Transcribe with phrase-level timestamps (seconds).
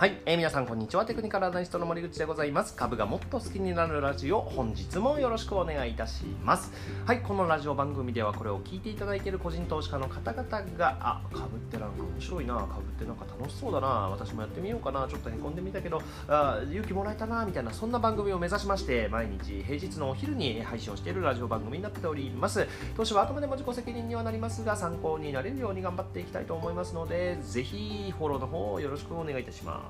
[0.00, 1.04] はい、えー、皆さんこんにちは。
[1.04, 2.74] テクニカルアナリストの森口でございます。
[2.74, 6.72] 株がもっと好きになるラジオ本日もよろしくお願いいたします。
[7.04, 7.20] はい。
[7.20, 12.54] このラジオ番組ではこれを聞いていただいている個人投資家の方々があ株ってなんか面白いな。
[12.54, 13.86] 株ってなんか楽しそうだな。
[13.88, 15.06] 私もやってみようかな。
[15.06, 22.66] ちょっとへこんでみたけどあ勇気もらえたなみたいなそんな番組を目指しまして毎日平日のお昼に配信をしているラジオ番組になっております。
[22.96, 29.89] 投資はあくまでも自己責任にはなりますが参考になれるように頑張っていきたいと思いますのでぜひフォローの方よろしくお願いいたします。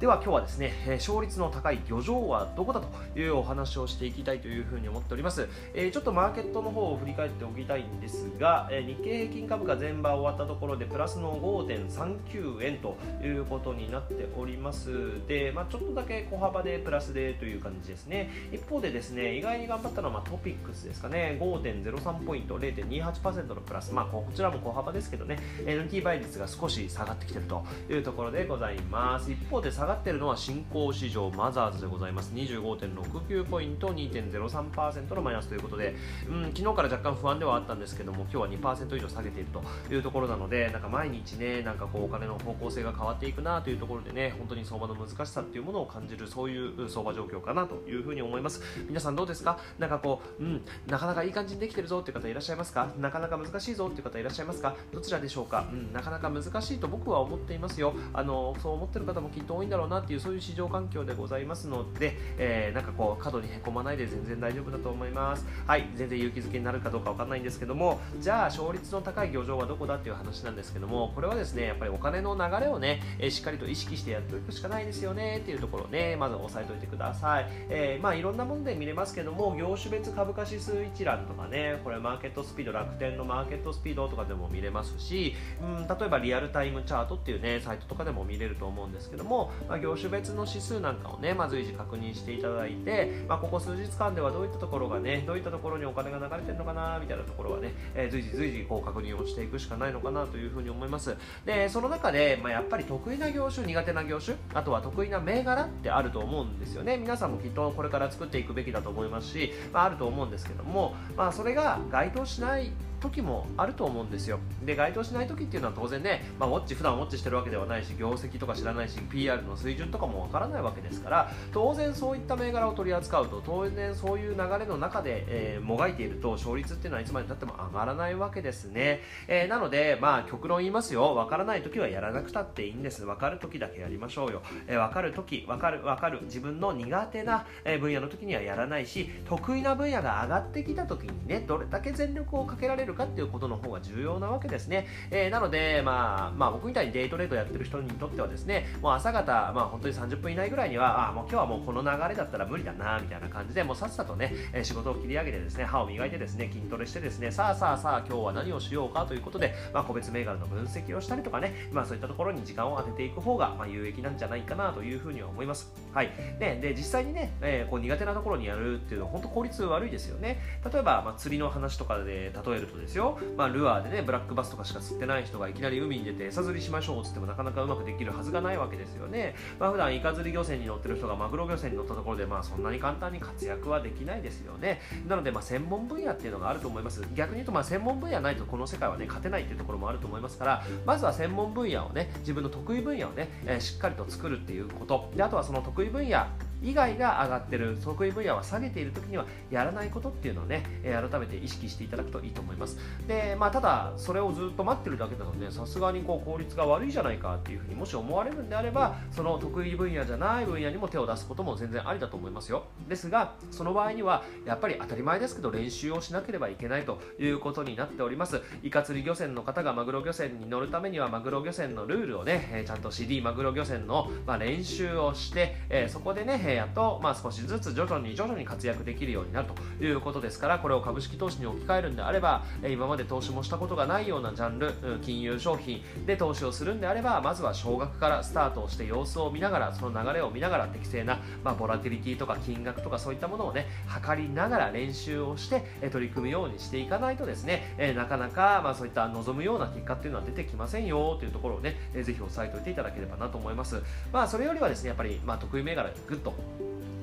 [0.00, 15.26] では今日はですね、え勝率の高い漁場はどこだというお話をしていきたいというふうに思っております、えちょっとマーケットの方を振り返っておきたいんですが、え日経平均株価全場終わったところでプラスの5.39円ということになっております。
[15.26, 18.30] で、まあ、ちょっとだけ小幅でプラスでという感じですね。
[18.52, 21.38] 一方でですね意外に頑張ったのはまトピックスですかね。
[21.40, 25.40] 5.03ポイント0.28%のプラス、まあ、こちらも小幅ですけどね。
[25.64, 29.32] NT 倍率が少し下がってきているというところでございます。
[29.32, 32.32] 一方で下がっているのは新興市場マザーズでございます。
[32.34, 35.96] 25.69ポイント2.03%のマイナスということで、
[36.28, 48.62] うん、昨日から若干不安ではあったんですけども今日は2%以上下げているというところなのでなんか毎日ねなんかこうお金の方向性が変わっていくなというところでね本当に相場の難しさっていうものを感じるそういう相場状況かなというふうに思います。
[48.86, 49.58] 皆さんどうですか？
[49.78, 52.90] なんかこう、うん、なかなかいい感じにできてるぞっていう方いらっしゃいますか？
[52.98, 54.76] なかなか難しいぞっていう方いらっしゃいますか？
[54.92, 57.94] どちらでしょうか、うん、なかなか難しいと僕は思っていますよ。
[58.12, 65.46] あのそう思ってる方もきっと多いんだろうなっていうそういう市場環境でございますので、えー、なんかこう過度にへこまないで全然大丈夫だと思います。
[65.66, 101.16] はい全然勇気づけになるかどうかわかんないんですけどもじゃあ勝率の高い漁場はどこだっていう話なんですけどもこれはですねやっぱりお金の流れをね、え、しっかりと意識してやっておくしかないですよねっていうところをねまず押さえておいてください、えー、まあいろんなもので見れますけども業種別株価指数一覧とかねこれマーケットスピード楽天のマーケットスピードとかでも見れますし、うん、例えばリアルタイムチャートっていうねサイトとかでも見れると思うんですけども、まあ、業種別の指数なんかをねまず随時確認していただいて、まあ、ここ数日間ではどういったところがねどういったところにお金が流れてるのかなみたいなところはね、えー、随時随時こう確認をしていくしかないのかなというふうに思います。
[101.44, 106.96] でその中で、まあ、やっぱり得意な業種苦手な業種あとは得意な銘柄ってあると思うんですよね。
[106.96, 114.38] 皆さんもきっとこれから作っていくべきだと思いますし、まあ、あると思うんですけども、まあ、それが該当しない時もあると思うんですよ。
[114.64, 131.14] で該当しない時っていうのは当然ね、まあ、ウォッチ普段ウォッチしてるわけではないし業績とか知らないし PR の水準とかもわからないわけですから当然そういった銘柄を取り扱うと当然そういう流れの中で、えー、もがいていると勝率っていうのはいつまでたっても上がらないわけですね、えー、なのでまあ極論言いますよ。
[131.14, 133.04] わからない時はやらなくたっていいんです。
[133.04, 137.46] わかる時だけやりましょうよ、えー、かる時わかるわかる自分の苦手な
[137.80, 165.72] 分野の時にはやらないし得意な分野が上がってきた時にねどれだけ全力をかけられるかっていうことの方が重要なわけですね、えー、なので、まあ、まあ僕みたいにデイトレードやってる人にとってはですねもう朝方、まあ、本当に30分以内ぐらいにはあもう今日はもうこの流れだったら無理だなみたいな感じでもうさっさとね、え仕事を切り上げてですね歯を磨いてですね筋トレしてですねさあさあさあ今日は何をしようかということで、まあ、個別銘柄の分析をしたりとかね、まあ、そういったところに時間を当てていく方が、まあ、有益なんじゃないかなというふうには思います。
[165.92, 170.40] はい、でで実際にね、えー、こう苦手なところにやるっていうのは本当効率悪いですよね。
[170.70, 179.34] 例えば、まあ、釣りの話とかで例えるとですよ、まあ、ルアーでねブラックバスとかしか釣ってない人がいきなり海に出て餌釣りしましょうっつってもなかなかうまくできるはずがないわけですよね。
[179.58, 184.80] まあ、普段イカ釣り漁船に乗ってる人がマグロ漁船に乗ったところで、まあ、そんなに簡単に活躍はできないですよね。
[185.06, 187.02] なので、まあ、専門分野っていうのがあると思います。
[187.14, 196.26] 逆に言うと、まあ、専門分野ないとこの世界はね勝てないっていうところもあると思いますからまずは専門分野をね自分の得意分野をね、えー、しっかりと作るっていうことであとはその得意分野
[196.62, 202.78] 以外が上がってる得意分野は下げている時にはやらないことっていうのをね、え、改めて意識していただくといいと思います。
[203.06, 212.64] でまあただそれをずっと待ってるだけだとねさすがにこう効率が悪いじゃないかっていうふうにもし思われるんであればその得意分野じゃない分野にも手を出すことも全然ありだと思いますよ。
[212.88, 218.42] ですがその場合にはやっぱり当たり前ですけど練習をしなければいけないということになっております。
[218.62, 229.48] イカ釣り漁船の方がマグロ漁船に乗るためにはマグロ漁船のルールをね、ちゃんと CD マグロ漁船の、まあ、練習をして、えー、そこでね、やっと、まあ、少しずつ徐々に徐々に活躍できるようになる
[229.78, 234.72] ということですからこれを株式投資に置き換えるんであれば今まで投資もしたことがないようなジャンル
[235.02, 253.82] 金融商品で投資をするんであればまずは少額からスタートをして様子を見ながらその流れを見ながら適正な、まあ、ボラティリティとか金額とかそういったものをね測りながら練習をして取り組むようにしていかないとですねなかなか、まあ、そういった望むような結果っていうのは出てきませんよというところをねぜひ押さえておいていただければなと思います。
[254.12, 256.34] まあそれよりはですねやっぱり、まあ、得意銘柄グッと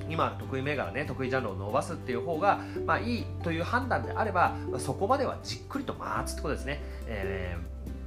[0.10, 7.58] 今得意銘柄ね得意ジャンルを伸ばすっていう方が、まあ、いいという判断であればそこまではじっくりと待つってことですね、え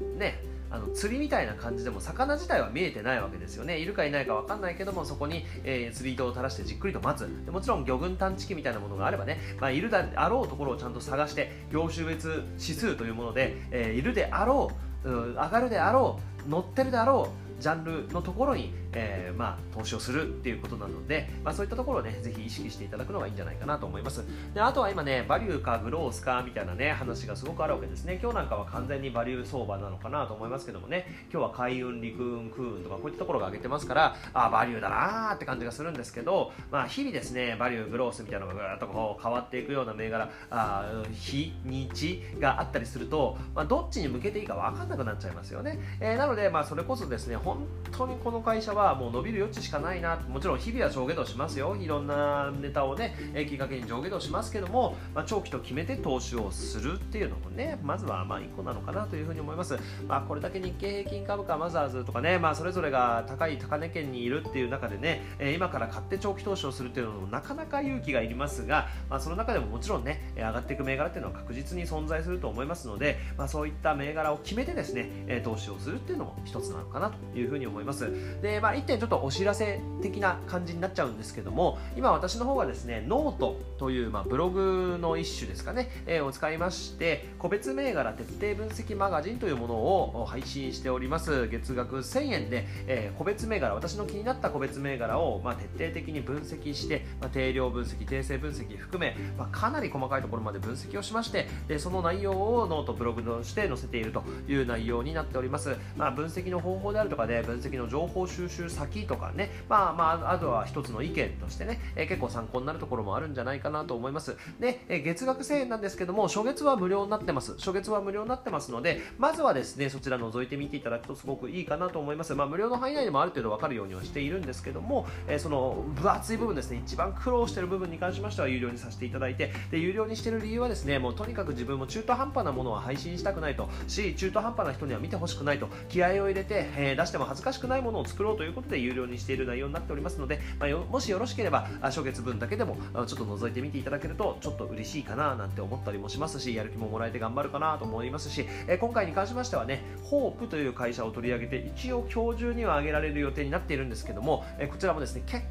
[0.01, 0.41] ー、ね
[0.71, 3.79] あの釣りみたいな感じでも魚自体は見えてないわけですよね。
[3.79, 7.27] いるかいないか分かんないけどもそこに、えー、釣り糸を垂らしてじっくりと待つ。
[7.47, 14.71] でもちろん魚群探知機みたいなものがあればね、まあ、いるであろうところをちゃんと探して業種別指数というもので、えー、いるであろ
[15.05, 24.25] う上がるであろう乗ってるであろうジャンルのところにえー、まあ、投資をするっていうことなので、まあ、そういったところをね、ぜひ意識していただくのがいいんじゃないかなと思います。
[24.55, 28.19] で、あとは今ね、バリューかグロースかみたいなね、話がすごくあるわけですね。
[28.21, 45.79] 今日なんかは完全にバリュー相場なのかなと思いますけどもね、今日は海運、陸運、空運とかこういったところが上げてますから、あ、バリューだなーって感じがするんですけど、まあ、日々ですね、バリュー、グロースみたいなのがぐーっとこう変わっていくような銘柄、あ日、日があったりすると、まあ、どっちに向けていいか分かんなくなっちゃいますよね。
[46.01, 50.17] えー、なので、まあ、それこそですね、本当にこの会社はもう伸びる余地しかないな。
[50.29, 51.77] もちろん日々は上下動しますよ。
[51.77, 53.15] いろんなネタをね
[53.49, 65.23] きっかけに上下動しますけども、まあ、長期と決めて投資をするっていうのもねまずはまあ1個なのかなというふうに思います、まあ、これだけ日経平均株価マザーズとかね、まあ、それぞれが高い高値圏にいるっていう中でね
[65.55, 78.11] 今から買って長期投資をするっていうのもなかなか勇気がいりますが、まあ、その中でももちろんね上がっていく銘柄っていうのは確実に存在すると思いますので、まあ、そういった銘柄を決めてですね投資をするっていうのも一つなのかなというふうに思います。
[78.43, 114.37] で、まあ、ま1点ちょっとお知らせ的な感じになっちゃうんですけども今私の方がですねノートという、まあ、ブログの一種ですかね、えー、を使いまして個別銘柄徹底分析マガジンというものを配信しております月額1000円で、えー、個別銘柄私の気になった個別銘柄を、まあ、徹底的に分析して、まあ、定量分析定性分析含め、まあ、かなり細かいところまで分析をしましてでその内容をノートブログとして載せているという内容になっております、まあ、分析の方法であるとかで分析の情報収集先とかね、まあまあ、あとは一つの意見としてね、えー、結構参考になるところもあるんじゃないかなと思います。
[114.61, 117.55] で、えー、月額1000円なんですけども、初月は無料になってます。
[117.59, 122.35] 初月は無料になってますので、まずはですね、そちら覗いてみていただくとすごくいいかなと思います。
[122.35, 155.49] まあ、無料の範囲内でもある程度わかるようにはしているんですけども、えー、その分厚い部分ですね、一番苦労している部分に関しましては有料にさせていただいて、で、有料にしている理由はですね、もうとにかく自分も中途半端なものは配信したくないと、し、中途半端な人には見てほしくないと、気合を入れて、えー、出しても恥ずかしくないものを作ろうといういうことで有料にしている内容になっておりますので、まあ、もしよろしければ初月分だけでもちょっと覗いてみていただけるとちょっと嬉しいかななんて思ったりもしますしやる気ももらえて頑張るかなと思いますし、え今回に関しましてはねホープという会社を取り上げて一応今日中には上げられる予定になっているんですけども、えこちらもですね結構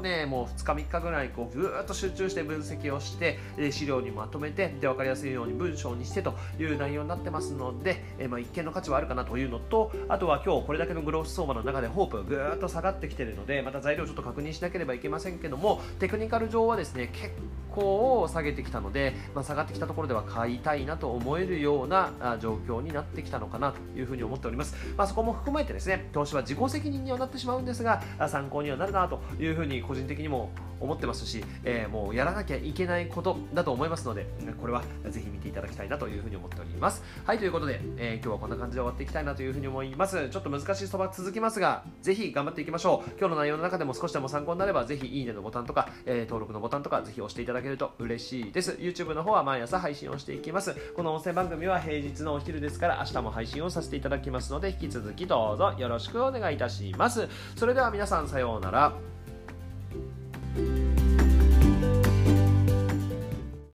[0.00, 3.38] ねもう2日3日ぐらいこうぐーっと集中して分析をして
[3.70, 17.30] 資料にまとめてで分かりやすいように文章にしてという内容になってますので、えまあ、一見の価値はあるかなというのとあとは今日これだけのグロース相場の中でホープぐーっと下がってきてるのでまた材料ちょっと確認しなければいけませんけどもテクニカル上はですね結
[17.67, 34.26] 構を下げてきたので、まあ、下がってきたところでは買いたいなと思えるような状況になってきたのかなというふうに思っております、まあ、そこも含めてですね投資は自己責任にはなってしまうんですが参考にはなるなというふうに個人的にも思ってますし、えー、もうやらなきゃいけないことだと思いますので
[34.60, 37.02] これはぜひ見ていただきたいなというふうに思っております。
[37.24, 40.28] はいということで、えー、今日はこんな感じで終わっていきたいなというふうに思います。
[40.28, 43.10] ちょっと難しいそば続きますがぜひ頑張っていきましょう。
[43.18, 48.72] 今日の内容の中でも少しでも参考になればぜひいいねのボタンとか、えー、登録のボタンとかぜひ押していただけると嬉しいです。
[48.80, 50.74] YouTube の方は毎朝配信をしていきます。
[50.96, 57.28] この音声番組は平日のお昼ですから明日も配信をさせていただきますので引き続きどうぞよろしくお願いいたします。
[57.56, 59.17] それでは皆さんさようなら。